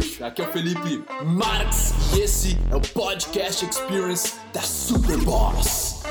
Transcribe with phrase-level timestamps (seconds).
[0.00, 6.02] Aqui é o Felipe Marx e esse é o Podcast Experience da Super Boss.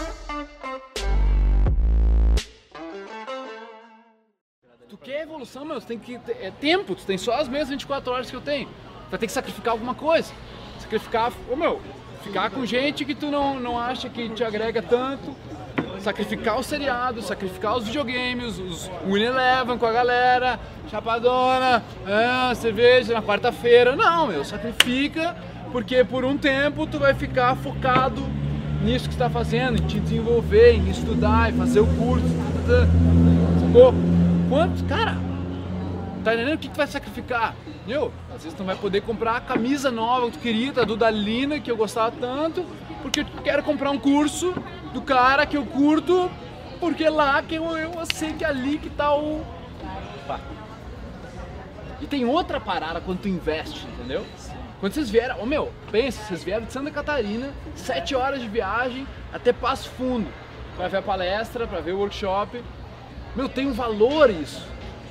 [4.88, 8.14] Tu quer evolução, meu, tu tem que é tempo, tu tem só as mesmas 24
[8.14, 8.68] horas que eu tenho.
[8.68, 10.32] Tu vai ter que sacrificar alguma coisa.
[10.80, 11.82] Sacrificar, ô meu,
[12.24, 15.36] ficar com gente que tu não, não acha que te agrega tanto.
[16.02, 20.60] Sacrificar o seriado, sacrificar os videogames, os Win Eleven com a galera,
[20.90, 23.96] chapadona, ah, cerveja na quarta-feira.
[23.96, 25.36] Não, meu, sacrifica,
[25.72, 28.22] porque por um tempo tu vai ficar focado
[28.82, 32.26] nisso que tu tá fazendo, em te desenvolver, em estudar, em fazer o curso.
[32.66, 32.88] tá.
[33.60, 33.94] Sacou?
[34.48, 34.84] Quanto?
[34.86, 35.18] Cara,
[36.24, 37.56] tá entendendo o que tu vai sacrificar?
[37.86, 40.84] Meu, às vezes tu não vai poder comprar a camisa nova que tu queria, da
[40.84, 42.64] Dudalina, que eu gostava tanto,
[43.02, 44.54] porque eu quero comprar um curso
[44.94, 46.30] do cara que eu curto,
[46.80, 49.46] porque lá que eu, eu sei que é ali que tá o.
[52.02, 54.26] E tem outra parada quando tu investe, entendeu?
[54.80, 59.06] Quando vocês vieram, ô meu, pensa, vocês vieram de Santa Catarina, sete horas de viagem
[59.34, 60.28] até Passo Fundo,
[60.78, 62.64] pra ver a palestra, pra ver o workshop.
[63.36, 64.66] Meu, tem um valor isso.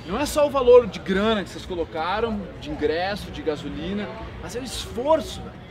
[0.07, 4.07] Não é só o valor de grana que vocês colocaram, de ingresso, de gasolina,
[4.41, 5.68] mas é o esforço, velho.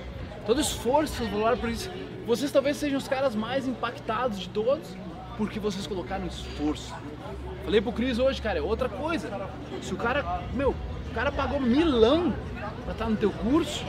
[0.49, 1.91] Todo esforço vocês colocaram por isso.
[2.27, 4.97] Vocês talvez sejam os caras mais impactados de todos,
[5.37, 6.95] porque vocês colocaram esforço.
[7.67, 9.29] Falei pro Cris hoje, cara, é outra coisa.
[9.83, 12.33] Se o cara, meu, o cara pagou milão
[12.85, 13.85] pra estar no teu curso,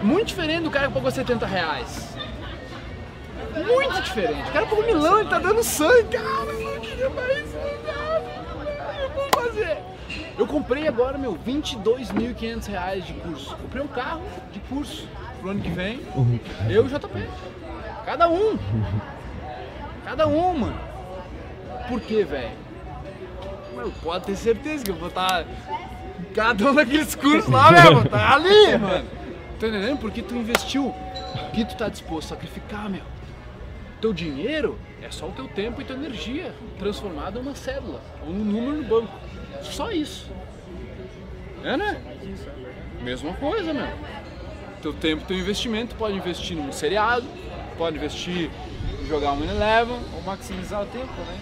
[0.00, 2.14] é muito diferente do cara que pagou 70 reais.
[3.52, 4.50] Muito diferente.
[4.50, 7.54] O cara pagou milão, ele tá dando sangue, cara, eu queria mais
[9.02, 9.78] eu vou fazer.
[10.38, 13.56] Eu comprei agora, meu, 22.500 reais de curso.
[13.56, 14.22] Comprei um carro
[14.52, 15.08] de curso
[15.42, 16.00] pro ano que vem.
[16.70, 17.28] Eu e o JP.
[18.06, 18.56] Cada um.
[20.04, 20.80] Cada um, mano.
[21.88, 22.62] Por quê, velho?
[24.02, 28.08] Pode ter certeza que eu vou estar em cada um daqueles cursos lá mesmo.
[28.08, 29.08] Tá ali, mano.
[29.58, 29.98] Tá entendendo?
[29.98, 30.86] Porque tu investiu.
[30.86, 33.02] O que tu tá disposto a sacrificar, meu?
[34.00, 38.32] Teu dinheiro é só o teu tempo e tua energia transformada em uma célula ou
[38.32, 39.12] um número no banco.
[39.62, 40.30] Só isso.
[41.64, 42.00] É, né?
[43.02, 43.86] Mesma coisa, meu.
[44.82, 47.24] Teu tempo, teu investimento, pode investir num seriado,
[47.78, 48.50] pode investir
[49.00, 51.38] em jogar um Eleven, Ou maximizar o tempo, né?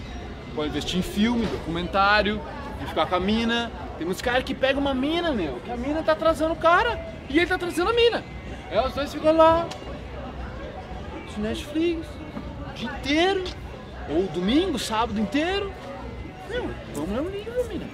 [0.55, 2.41] pode investir em filme, documentário,
[2.81, 3.71] em ficar com a mina.
[3.97, 6.99] Tem muitos caras que pegam uma mina, meu, que a mina tá atrasando o cara
[7.29, 8.23] e ele tá atrasando a mina.
[8.69, 9.67] Aí os dois ficam lá,
[11.33, 12.05] de Netflix,
[12.69, 13.43] o dia inteiro,
[14.09, 15.71] ou domingo, sábado inteiro.
[16.49, 17.85] Meu, vamos ler um livro, mina.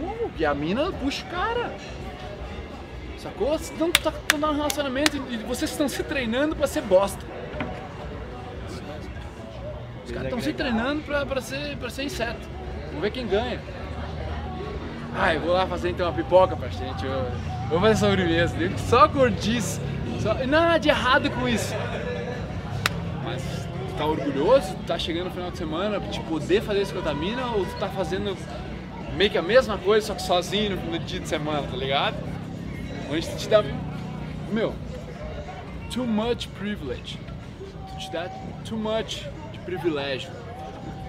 [0.00, 0.32] Vamos.
[0.38, 1.72] E a mina puxa o cara.
[3.26, 3.58] Sacou?
[3.58, 7.18] Vocês não tá tá num relacionamento e vocês estão se treinando pra ser bosta.
[10.04, 12.48] Os caras estão se treinando pra, pra, ser, pra ser inseto.
[12.86, 13.60] Vamos ver quem ganha.
[15.18, 17.04] Ah, eu vou lá fazer então uma pipoca pra gente.
[17.04, 18.56] Eu, eu vou fazer sobremesa.
[18.88, 19.80] Só gordice.
[20.22, 21.74] Só, nada de errado com isso.
[23.24, 24.72] Mas tu tá orgulhoso?
[24.74, 27.44] Tu tá chegando no final de semana de poder fazer isso com a tua mina?
[27.46, 28.36] Ou tu tá fazendo
[29.16, 32.35] meio que a mesma coisa, só que sozinho no dia de semana, tá ligado?
[33.10, 33.62] Onde tu te dá.
[34.50, 34.74] Meu,
[35.92, 37.18] too much privilege.
[37.90, 38.28] Tu te dá
[38.64, 40.30] too much de privilégio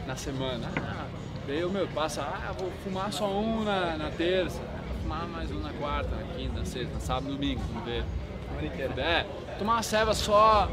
[0.05, 0.69] na semana.
[0.77, 1.05] Ah,
[1.47, 5.51] daí eu, meu, passa, ah, vou fumar só um na, na terça, vou fumar mais
[5.51, 8.03] um na quarta, na quinta, na sexta, na sábado, domingo, vamos ver.
[8.47, 9.01] Semana inteira.
[9.01, 9.25] É,
[9.59, 10.69] tomar uma ceva só.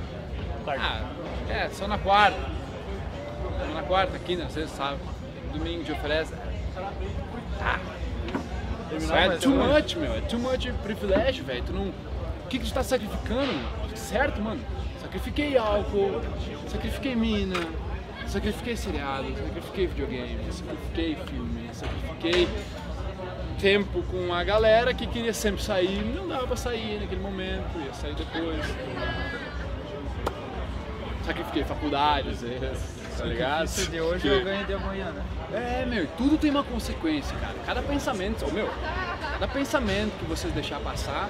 [0.66, 1.10] Ah,
[1.48, 2.38] é, só na quarta.
[3.74, 5.00] Na quarta, quinta, sexta, sábado.
[5.52, 6.32] Domingo te oferece.
[7.60, 7.78] Ah,
[8.90, 9.68] é too uma.
[9.68, 10.14] much, meu.
[10.14, 11.62] É too much privilégio, velho.
[11.64, 11.88] Tu não.
[11.88, 13.52] O que, que tu tá sacrificando?
[13.52, 13.96] meu?
[13.96, 14.60] Certo, mano?
[15.00, 16.20] Sacrifiquei álcool,
[16.68, 17.56] sacrifiquei mina,
[18.26, 22.48] sacrifiquei seriado, sacrifiquei videogame, sacrifiquei filme, sacrifiquei
[23.60, 27.94] tempo com a galera que queria sempre sair, não dava pra sair naquele momento, ia
[27.94, 28.64] sair depois.
[31.24, 33.64] Sacrifiquei faculdade, às vezes, tá ligado?
[33.64, 35.22] Isso de hoje Que- eu ganho de amanhã, né?
[35.52, 37.54] é, meu, tudo tem uma consequência, cara.
[37.66, 38.68] Cada pensamento, ô, meu,
[39.32, 41.28] cada pensamento que vocês deixar passar,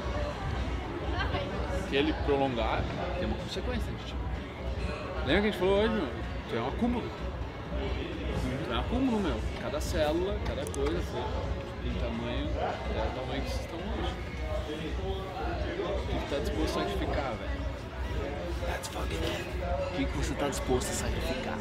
[1.89, 2.83] que ele prolongar,
[3.19, 4.15] tem uma consequência, gente.
[5.27, 6.09] Lembra que a gente falou hoje, meu?
[6.51, 7.11] Tu é um acúmulo.
[8.67, 9.37] Tu é um acúmulo, meu.
[9.63, 11.21] Cada célula, cada coisa, foi
[11.91, 14.15] em tamanho, é o tamanho que vocês estão hoje.
[14.67, 17.65] O tu tá disposto a sacrificar, velho?
[18.67, 19.45] That's fucking it.
[19.97, 21.57] Que, você tá disposto a sacrificar?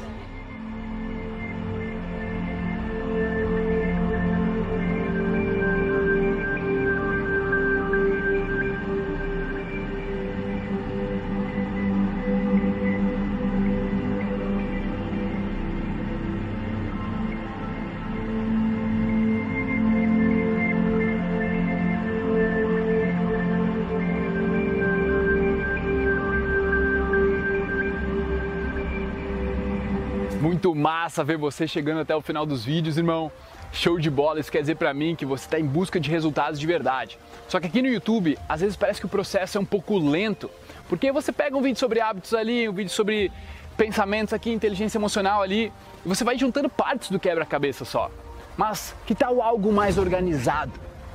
[30.64, 33.30] Muito massa ver você chegando até o final dos vídeos, irmão.
[33.74, 36.58] Show de bola, isso quer dizer pra mim que você está em busca de resultados
[36.58, 37.20] de verdade.
[37.50, 40.50] Só que aqui no YouTube, às vezes parece que o processo é um pouco lento,
[40.88, 43.30] porque você pega um vídeo sobre hábitos ali, um vídeo sobre
[43.76, 45.70] pensamentos aqui, inteligência emocional ali,
[46.06, 48.10] e você vai juntando partes do quebra-cabeça só.
[48.56, 50.72] Mas que tal algo mais organizado,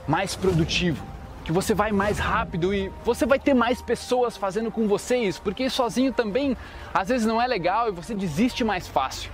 [0.06, 1.02] mais produtivo?
[1.48, 5.70] Que você vai mais rápido e você vai ter mais pessoas fazendo com vocês, porque
[5.70, 6.54] sozinho também
[6.92, 9.30] às vezes não é legal e você desiste mais fácil.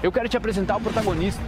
[0.00, 1.42] Eu quero te apresentar o protagonista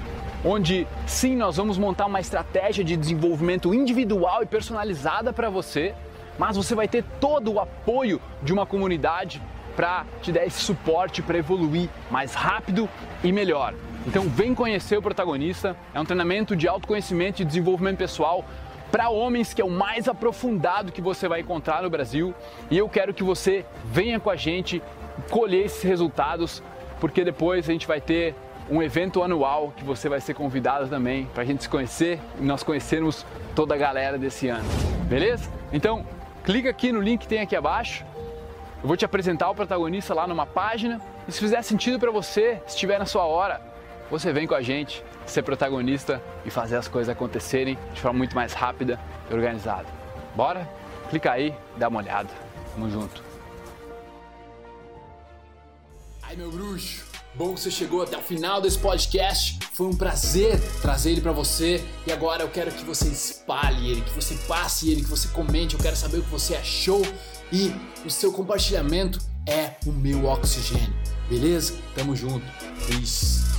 [0.44, 5.94] onde sim nós vamos montar uma estratégia de desenvolvimento individual e personalizada para você,
[6.36, 9.40] mas você vai ter todo o apoio de uma comunidade
[9.76, 12.88] para te dar esse suporte para evoluir mais rápido
[13.22, 13.72] e melhor.
[14.04, 18.44] Então vem conhecer o protagonista, é um treinamento de autoconhecimento e desenvolvimento pessoal
[18.92, 22.34] para homens que é o mais aprofundado que você vai encontrar no Brasil,
[22.70, 24.82] e eu quero que você venha com a gente
[25.30, 26.62] colher esses resultados,
[27.00, 28.34] porque depois a gente vai ter
[28.70, 32.44] um evento anual que você vai ser convidado também para a gente se conhecer e
[32.44, 33.24] nós conhecermos
[33.54, 34.68] toda a galera desse ano.
[35.08, 35.50] Beleza?
[35.72, 36.04] Então,
[36.44, 38.04] clica aqui no link que tem aqui abaixo.
[38.82, 42.60] Eu vou te apresentar o protagonista lá numa página e se fizer sentido para você,
[42.66, 43.71] se estiver na sua hora,
[44.10, 48.34] você vem com a gente ser protagonista e fazer as coisas acontecerem de forma muito
[48.34, 48.98] mais rápida
[49.30, 49.86] e organizada.
[50.34, 50.68] Bora?
[51.10, 52.28] Clica aí, dá uma olhada.
[52.74, 53.22] Tamo junto.
[56.22, 57.04] Ai, meu bruxo.
[57.34, 59.58] Bom que você chegou até o final desse podcast.
[59.72, 61.82] Foi um prazer trazer ele para você.
[62.06, 65.74] E agora eu quero que você espalhe ele, que você passe ele, que você comente.
[65.74, 67.02] Eu quero saber o que você achou.
[67.50, 67.74] E
[68.04, 70.94] o seu compartilhamento é o meu oxigênio.
[71.28, 71.74] Beleza?
[71.94, 72.44] Tamo junto.
[72.86, 73.51] Peace.